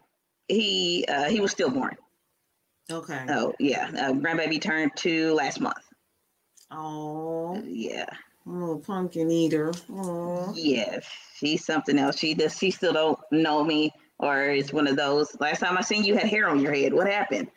[0.51, 1.97] he uh, he was stillborn.
[2.91, 3.25] Okay.
[3.29, 5.77] Oh yeah, uh, grandbaby turned two last month.
[6.71, 7.61] Oh.
[7.65, 8.09] Yeah.
[8.47, 9.71] Oh, pumpkin eater.
[9.91, 10.51] Oh.
[10.55, 12.17] Yes, she's something else.
[12.17, 12.57] She does.
[12.57, 15.35] She still don't know me, or it's one of those.
[15.39, 16.93] Last time I seen you had hair on your head.
[16.93, 17.49] What happened?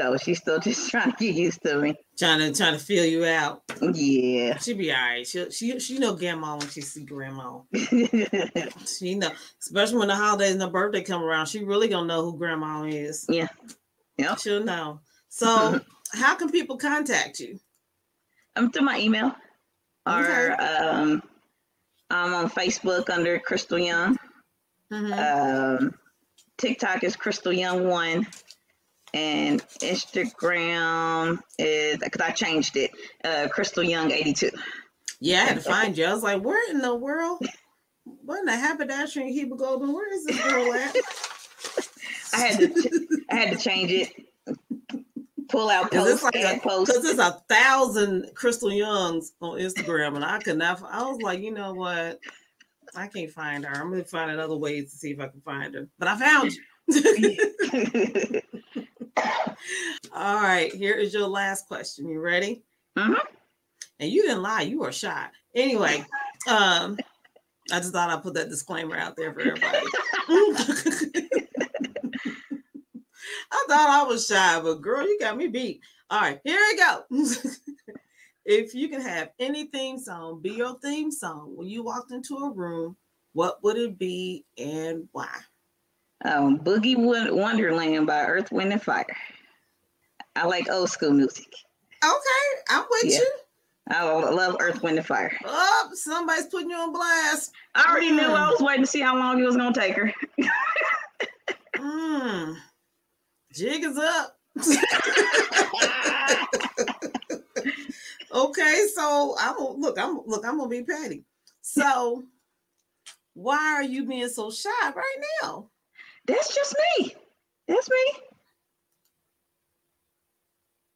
[0.00, 1.94] So she's still just trying to get used to me.
[2.18, 3.62] Trying to trying to feel you out.
[3.92, 4.56] Yeah.
[4.58, 5.26] She'll be all right.
[5.26, 7.60] She'll, she she know grandma when she see grandma.
[7.74, 11.46] she know, especially when the holidays and the birthday come around.
[11.46, 13.26] She really gonna know who grandma is.
[13.28, 13.48] Yeah.
[14.16, 14.36] Yeah.
[14.36, 15.00] She'll know.
[15.28, 15.80] So
[16.14, 17.58] how can people contact you?
[18.56, 19.34] I'm through my email.
[20.08, 20.48] Okay.
[20.52, 21.22] Um
[22.08, 24.16] I'm on Facebook under Crystal Young.
[24.90, 25.82] Mm-hmm.
[25.82, 25.94] Um
[26.56, 28.26] TikTok is Crystal Young One
[29.14, 32.90] and Instagram is because I changed it.
[33.24, 34.50] Uh, Crystal Young eighty two.
[35.20, 36.06] Yeah, I had to find you.
[36.06, 37.46] I was like, where in the world?
[38.24, 39.92] What in the haberdashery in Heber Golden?
[39.92, 40.96] Where is this girl at?
[42.34, 44.12] I had to I had to change it.
[45.48, 50.24] Pull out post like a, post because there's a thousand Crystal Youngs on Instagram, and
[50.24, 50.80] I could not.
[50.90, 52.20] I was like, you know what?
[52.94, 53.74] I can't find her.
[53.74, 55.88] I'm gonna find it other ways to see if I can find her.
[55.98, 58.40] But I found you.
[60.12, 62.08] All right, here is your last question.
[62.08, 62.62] You ready?
[62.98, 63.14] Mm-hmm.
[64.00, 65.26] And you didn't lie, you were shy.
[65.54, 66.04] Anyway,
[66.48, 66.96] um,
[67.72, 69.78] I just thought I'd put that disclaimer out there for everybody.
[73.52, 75.80] I thought I was shy, but girl, you got me beat.
[76.10, 77.04] All right, here we go.
[78.44, 82.36] if you can have any theme song be your theme song when you walked into
[82.36, 82.96] a room,
[83.32, 85.28] what would it be and why?
[86.24, 89.06] Um, Boogie Wonderland by Earth, Wind, and Fire.
[90.36, 91.52] I like old school music.
[92.04, 93.18] Okay, I'm with yeah.
[93.18, 93.30] you.
[93.90, 95.36] I love Earth, Wind, and Fire.
[95.44, 97.52] Oh, somebody's putting you on blast.
[97.74, 98.16] I already mm.
[98.16, 98.32] knew.
[98.32, 100.12] I was waiting to see how long it was going to take her.
[101.76, 102.56] mm.
[103.52, 104.36] Jig is up.
[108.32, 109.98] okay, so I'm look.
[109.98, 110.44] I'm look.
[110.46, 111.24] I'm gonna be petty.
[111.60, 112.24] So,
[113.34, 115.70] why are you being so shy right now?
[116.30, 117.16] That's just me.
[117.66, 118.22] That's me.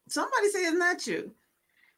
[0.07, 1.31] Somebody say it's not you.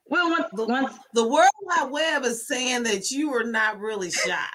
[0.07, 4.09] Well, when, the, when, the World Wide Web is saying that you are not really
[4.09, 4.47] shy.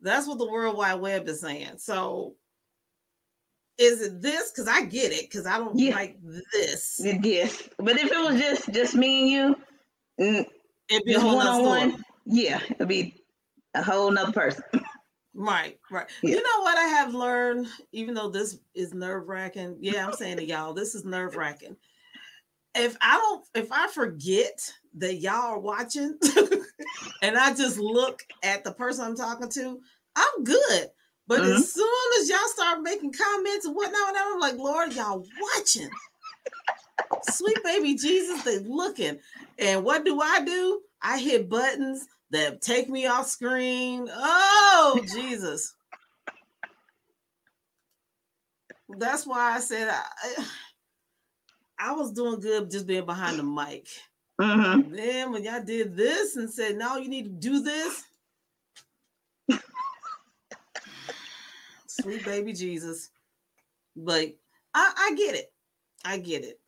[0.00, 1.78] That's what the World Wide Web is saying.
[1.78, 2.34] So,
[3.78, 4.50] is it this?
[4.50, 5.30] Because I get it.
[5.30, 5.94] Because I don't yeah.
[5.94, 6.18] like
[6.52, 7.00] this.
[7.02, 9.56] Yes, but if it was just just me and
[10.18, 10.44] you,
[10.90, 12.04] it'd be one on one.
[12.26, 13.22] Yeah, it'd be
[13.74, 14.64] a whole nother person.
[15.34, 16.06] Right, right.
[16.22, 16.30] Yeah.
[16.30, 19.78] You know what I have learned, even though this is nerve wracking.
[19.80, 21.76] Yeah, I'm saying to y'all, this is nerve wracking.
[22.74, 26.18] If I don't, if I forget that y'all are watching
[27.22, 29.80] and I just look at the person I'm talking to,
[30.16, 30.88] I'm good.
[31.26, 31.52] But mm-hmm.
[31.52, 35.24] as soon as y'all start making comments and whatnot, and I'm like, Lord, y'all
[35.56, 35.90] watching.
[37.30, 39.18] Sweet baby Jesus, they looking.
[39.58, 40.80] And what do I do?
[41.00, 44.08] I hit buttons that take me off screen.
[44.10, 45.74] Oh, Jesus.
[48.88, 50.44] That's why I said I,
[51.78, 53.86] I was doing good just being behind the mic.
[54.40, 54.94] Mm-hmm.
[54.94, 58.04] Then when y'all did this and said, now you need to do this.
[61.86, 63.10] Sweet baby Jesus.
[63.94, 64.34] But
[64.74, 65.52] I, I get it.
[66.04, 66.58] I get it.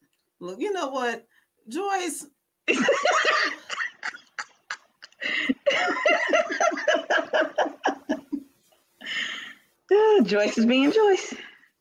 [0.40, 1.26] Look, you know what,
[1.68, 2.26] Joyce.
[10.24, 11.34] Joyce is being Joyce.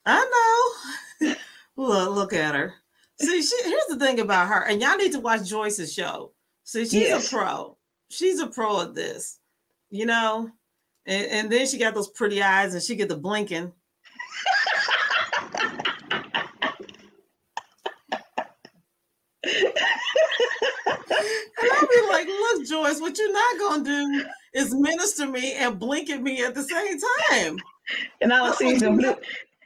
[0.06, 0.74] I
[1.22, 1.36] know.
[1.78, 2.74] look, uh, look at her.
[3.22, 6.34] See, she, here's the thing about her, and y'all need to watch Joyce's show.
[6.64, 7.28] See, she's yes.
[7.28, 7.78] a pro.
[8.10, 9.40] She's a pro at this,
[9.90, 10.50] you know.
[11.06, 13.72] And, and then she got those pretty eyes, and she get the blinking.
[21.53, 25.80] And I'll be like, look, Joyce, what you're not gonna do is minister me and
[25.80, 26.98] blink at me at the same
[27.30, 27.58] time.
[28.22, 29.16] And I'll see them blue,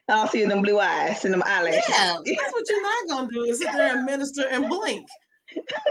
[0.10, 1.84] I'll see them blue eyes and them eyelashes.
[1.90, 5.08] Yeah, that's what you're not gonna do is sit there and minister and blink.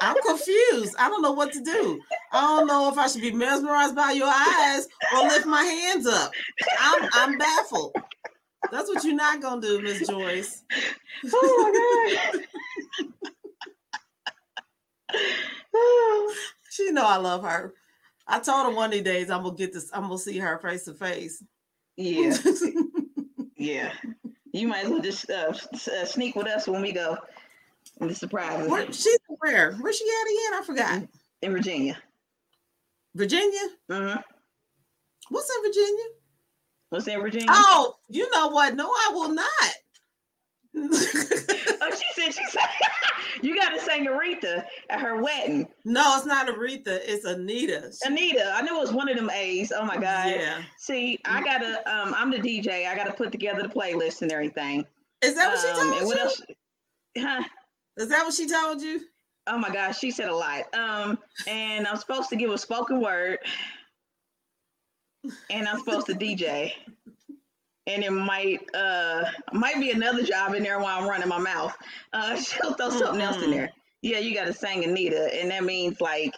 [0.01, 0.95] I'm confused.
[0.99, 2.01] I don't know what to do.
[2.33, 6.07] I don't know if I should be mesmerized by your eyes or lift my hands
[6.07, 6.33] up.
[6.81, 7.95] I'm I'm baffled.
[8.71, 10.63] That's what you're not gonna do, Miss Joyce.
[11.33, 12.45] Oh my god.
[16.71, 17.75] she know I love her.
[18.27, 19.91] I told her one of these days I'm gonna get this.
[19.93, 21.43] I'm gonna see her face to face.
[21.97, 22.37] Yeah,
[23.57, 23.93] yeah.
[24.53, 27.19] You might as well just uh, uh, sneak with us when we go.
[28.01, 28.69] And surprise.
[28.69, 29.75] Where, she's where?
[29.75, 30.61] Where's she at again?
[30.61, 31.09] I forgot.
[31.43, 31.97] In Virginia.
[33.15, 33.61] Virginia.
[33.91, 34.21] Mm-hmm.
[35.31, 36.05] What's in Virginia?
[36.91, 37.47] What's in Virginia?
[37.51, 38.75] Oh, you know what?
[38.75, 39.47] No, I will not.
[41.93, 42.63] oh, she said she said
[43.43, 45.69] you got to sing Aretha at her wedding.
[45.85, 47.01] No, it's not Aretha.
[47.05, 47.93] It's Anita.
[48.05, 48.53] Anita.
[48.55, 49.73] I knew it was one of them A's.
[49.77, 50.31] Oh my god.
[50.31, 50.63] Yeah.
[50.79, 51.79] See, I gotta.
[51.91, 52.87] Um, I'm the DJ.
[52.87, 54.85] I gotta put together the playlist and everything.
[55.23, 56.07] Is that what um, she told you?
[56.07, 56.43] What else?
[57.19, 57.45] Huh?
[57.97, 59.01] Is that what she told you?
[59.47, 60.65] Oh my gosh, she said a lot.
[60.75, 63.39] Um, and I'm supposed to give a spoken word,
[65.51, 66.73] and I'm supposed to DJ
[67.87, 71.77] and it might uh might be another job in there while I'm running my mouth.
[72.13, 73.21] Uh, she'll throw something mm-hmm.
[73.21, 73.71] else in there.
[74.03, 76.35] Yeah, you got to sing Anita, and that means like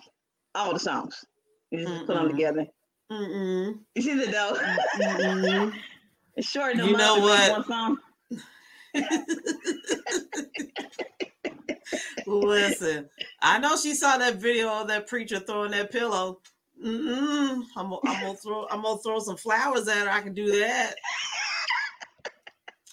[0.54, 1.24] all the songs.
[1.70, 2.66] You just mm put them together.
[3.12, 3.78] Mm-mm.
[3.94, 4.56] You see the dough?
[5.00, 5.72] Mm-mm.
[6.36, 6.76] it's short.
[6.76, 7.50] You know what?
[7.52, 7.98] One song.
[12.26, 13.08] Listen,
[13.40, 16.40] I know she saw that video of that preacher throwing that pillow.
[16.84, 17.62] Mm-mm.
[17.76, 18.66] I'm, I'm gonna throw.
[18.70, 20.10] I'm gonna throw some flowers at her.
[20.10, 20.94] I can do that.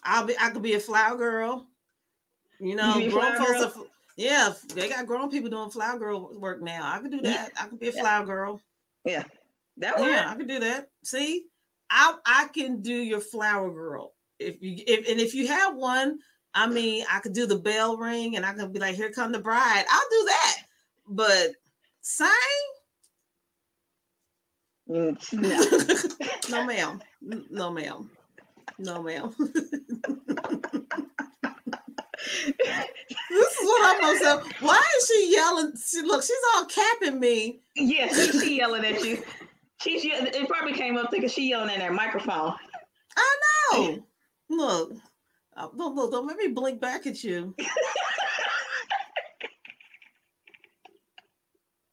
[0.05, 1.67] I'll be I could be a flower girl.
[2.59, 3.83] You know, you grown folks are,
[4.15, 6.89] yeah, they got grown people doing flower girl work now.
[6.89, 7.51] I could do that.
[7.59, 8.61] I could be a flower girl.
[9.03, 9.23] Yeah.
[9.77, 10.09] That way.
[10.09, 10.89] Yeah, I could do that.
[11.03, 11.45] See,
[11.89, 14.13] I I can do your flower girl.
[14.39, 16.19] If you if and if you have one,
[16.53, 19.33] I mean, I could do the bell ring and I could be like, here come
[19.33, 19.85] the bride.
[19.89, 20.57] I'll do that.
[21.07, 21.51] But
[22.01, 22.29] sing?
[24.89, 25.33] Mm,
[26.49, 26.57] no.
[26.57, 27.01] no, ma'am.
[27.21, 28.09] No, ma'am.
[28.77, 29.33] No, ma'am.
[29.39, 29.49] this
[33.29, 34.35] is what I'm gonna say.
[34.59, 35.73] Why is she yelling?
[35.77, 37.61] She, look, she's all capping me.
[37.75, 39.23] Yes, she's yelling at you.
[39.81, 42.53] She's it probably came up because she yelling in that microphone.
[43.15, 43.37] I
[43.73, 44.03] know.
[44.49, 44.93] Look,
[45.55, 47.55] uh, look, look, don't let me blink back at you.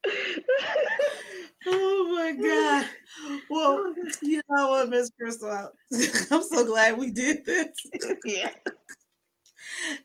[1.66, 2.87] oh my god.
[3.51, 5.51] Well, oh you know what, Miss Crystal,
[6.31, 7.68] I'm so glad we did this.
[8.25, 8.51] Yeah.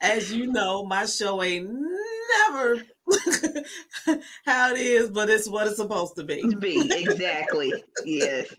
[0.02, 1.70] As you know, my show ain't
[2.50, 2.84] never
[4.46, 6.44] how it is, but it's what it's supposed to be.
[6.60, 7.74] Be exactly.
[8.06, 8.54] yes.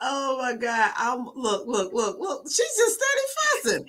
[0.00, 0.92] Oh my God!
[0.96, 2.44] I'm look, look, look, look.
[2.50, 3.86] She's just steady fussing.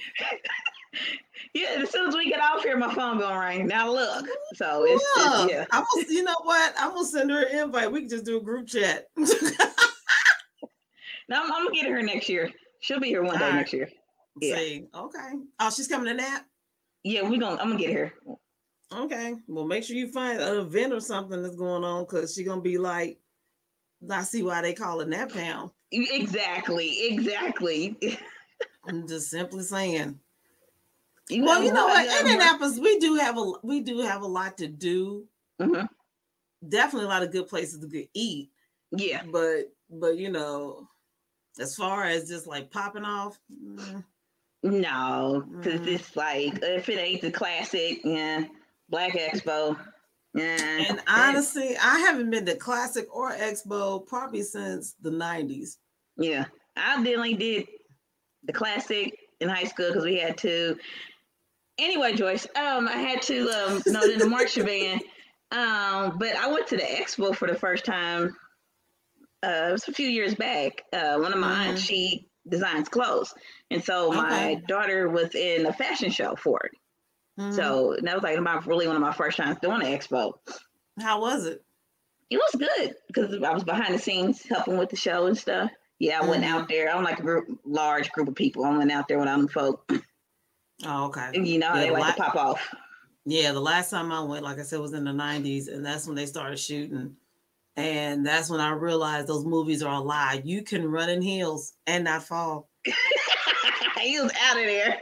[1.53, 3.67] Yeah, as soon as we get off here, my phone gonna ring.
[3.67, 4.25] Now look,
[4.55, 5.65] so it's, it's yeah.
[5.71, 6.73] I'm gonna, you know what?
[6.77, 7.91] I'm gonna send her an invite.
[7.91, 9.07] We can just do a group chat.
[9.17, 9.25] no,
[11.31, 12.51] I'm, I'm, gonna get her next year.
[12.81, 13.55] She'll be here one day right.
[13.55, 13.89] next year.
[14.41, 14.55] Yeah.
[14.55, 15.31] See, okay.
[15.59, 16.45] Oh, she's coming to nap.
[17.03, 17.61] Yeah, we gonna.
[17.61, 18.13] I'm gonna get her.
[18.93, 19.35] Okay.
[19.47, 22.61] Well, make sure you find an event or something that's going on because she's gonna
[22.61, 23.17] be like,
[24.09, 25.71] I see why they call it nap town.
[25.91, 27.07] Exactly.
[27.09, 27.97] Exactly.
[28.87, 30.19] I'm just simply saying.
[31.31, 32.19] Well, you know what?
[32.19, 35.25] Indianapolis, we do have a we do have a lot to do.
[35.61, 35.85] Mm-hmm.
[36.67, 38.49] Definitely a lot of good places to eat.
[38.91, 40.87] Yeah, but but you know,
[41.59, 44.03] as far as just like popping off, mm,
[44.63, 45.87] no, because mm.
[45.87, 48.45] it's like if it ain't the classic, yeah,
[48.89, 49.77] Black Expo.
[50.33, 50.57] Yeah,
[50.89, 55.77] and honestly, I haven't been to classic or expo probably since the '90s.
[56.17, 56.45] Yeah,
[56.77, 57.67] I only did
[58.43, 60.77] the classic in high school because we had to,
[61.79, 65.01] anyway, Joyce, um, I had to um, know the marching band,
[65.51, 68.35] um, but I went to the expo for the first time.
[69.41, 70.83] Uh, it was a few years back.
[70.91, 71.77] Uh, one of mine, mm-hmm.
[71.77, 73.33] she designs clothes,
[73.71, 74.17] and so okay.
[74.17, 76.71] my daughter was in a fashion show for it.
[77.39, 77.51] Mm-hmm.
[77.53, 80.33] So that was like my really one of my first times doing the expo.
[80.99, 81.63] How was it?
[82.29, 85.71] It was good because I was behind the scenes helping with the show and stuff.
[85.99, 86.29] Yeah, I mm-hmm.
[86.29, 86.89] went out there.
[86.89, 88.65] I don't like a group, large group of people.
[88.65, 89.89] I went out there with other folk.
[90.85, 91.29] Oh, okay.
[91.33, 92.75] And you know, yeah, they like la- to pop off.
[93.25, 96.07] Yeah, the last time I went, like I said, was in the 90s, and that's
[96.07, 97.15] when they started shooting.
[97.75, 100.41] And that's when I realized those movies are a lie.
[100.43, 102.69] You can run in heels and not fall.
[103.99, 105.01] he was out of there.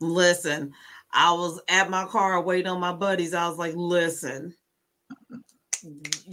[0.00, 0.72] listen,
[1.12, 3.32] I was at my car waiting on my buddies.
[3.32, 4.54] I was like, listen,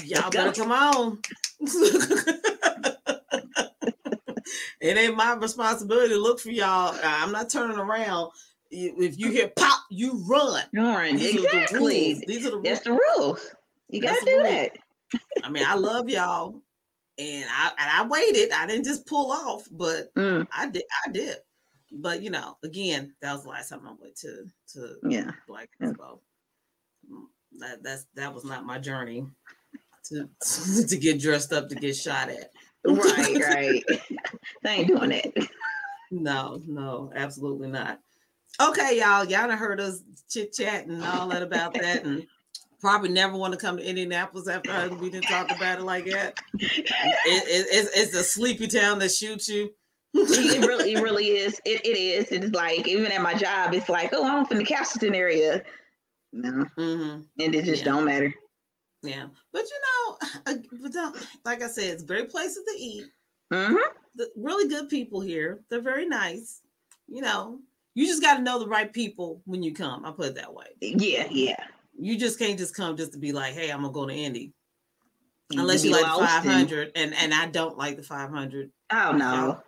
[0.03, 1.19] y'all better come on.
[4.83, 6.93] it ain't my responsibility to look for y'all.
[7.01, 8.31] I'm not turning around.
[8.69, 10.63] If you hear pop, you run.
[10.73, 11.15] Run.
[11.15, 11.57] These exactly.
[11.57, 12.23] Are the rules.
[12.27, 12.63] These are the rules.
[12.65, 13.55] That's the rules.
[13.87, 14.71] You gotta do that.
[15.41, 16.61] I mean, I love y'all,
[17.17, 18.51] and I and I waited.
[18.51, 20.45] I didn't just pull off, but mm.
[20.51, 20.83] I did.
[21.07, 21.37] I did.
[21.93, 25.69] But you know, again, that was the last time I went to to yeah Black
[25.81, 26.19] Expo.
[27.09, 27.27] Mm,
[27.59, 29.27] that that's that was not my journey
[30.09, 30.27] to
[30.87, 32.51] to get dressed up to get shot at.
[32.85, 33.83] Right, right.
[34.63, 35.49] they ain't doing it.
[36.11, 37.99] No, no, absolutely not.
[38.61, 39.25] Okay, y'all.
[39.25, 42.25] Y'all done heard us chit chat and all that about that, and
[42.79, 46.37] probably never want to come to Indianapolis after we didn't talk about it like that.
[46.59, 49.71] It, it, it's, it's a sleepy town that shoots you.
[50.13, 51.59] it really, it really is.
[51.65, 52.31] It, it is.
[52.31, 55.63] It's like even at my job, it's like, oh, I'm from the Castleton area.
[56.33, 57.21] No, mm-hmm.
[57.39, 57.91] and it just yeah.
[57.91, 58.33] don't matter.
[59.03, 61.13] Yeah, but you know,
[61.45, 63.05] like I said, it's great places to eat.
[63.51, 63.75] Mm-hmm.
[64.15, 65.59] The, really good people here.
[65.69, 66.61] They're very nice.
[67.07, 67.59] You know,
[67.95, 70.05] you just got to know the right people when you come.
[70.05, 70.67] I put it that way.
[70.79, 71.63] Yeah, yeah.
[71.99, 74.53] You just can't just come just to be like, hey, I'm gonna go to Indy.
[75.51, 78.71] Unless you like the 500, and and I don't like the 500.
[78.91, 79.61] Oh no.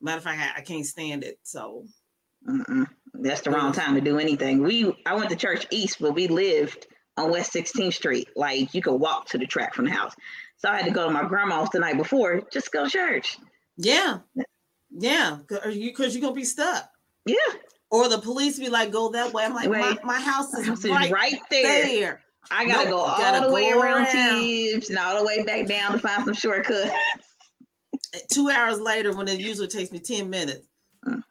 [0.00, 1.38] Matter of fact, I, I can't stand it.
[1.42, 1.84] So.
[2.48, 2.86] Mm-mm.
[3.14, 4.62] That's the wrong time to do anything.
[4.62, 6.86] We I went to church east, but we lived
[7.18, 8.28] on West 16th Street.
[8.36, 10.14] Like you could walk to the track from the house.
[10.56, 13.38] So I had to go to my grandma's the night before just go to church.
[13.76, 14.18] Yeah.
[14.90, 15.38] Yeah.
[15.48, 16.90] Cause you you're gonna be stuck.
[17.26, 17.36] Yeah.
[17.90, 19.44] Or the police be like, go that way.
[19.44, 21.84] I'm like, my, my, house is, house right, right, there.
[21.84, 22.20] there.
[22.50, 25.42] I gotta nope, go all gotta the way around, around Tibbs and all the way
[25.42, 26.90] back down to find some shortcuts.
[28.32, 30.66] Two hours later, when it usually takes me 10 minutes.
[31.06, 31.22] Mm.